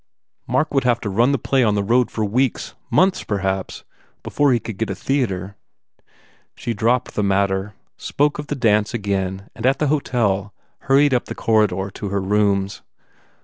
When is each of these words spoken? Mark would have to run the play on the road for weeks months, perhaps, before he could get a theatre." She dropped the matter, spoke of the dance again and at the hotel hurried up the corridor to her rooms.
Mark 0.47 0.73
would 0.73 0.83
have 0.83 0.99
to 1.01 1.11
run 1.11 1.31
the 1.31 1.37
play 1.37 1.63
on 1.63 1.75
the 1.75 1.83
road 1.83 2.09
for 2.09 2.25
weeks 2.25 2.73
months, 2.89 3.23
perhaps, 3.23 3.83
before 4.23 4.51
he 4.51 4.59
could 4.59 4.79
get 4.79 4.89
a 4.89 4.95
theatre." 4.95 5.55
She 6.55 6.73
dropped 6.73 7.13
the 7.13 7.21
matter, 7.21 7.75
spoke 7.97 8.39
of 8.39 8.47
the 8.47 8.55
dance 8.55 8.95
again 8.95 9.49
and 9.55 9.63
at 9.63 9.77
the 9.77 9.89
hotel 9.89 10.55
hurried 10.89 11.13
up 11.13 11.25
the 11.25 11.35
corridor 11.35 11.91
to 11.93 12.09
her 12.09 12.19
rooms. 12.19 12.81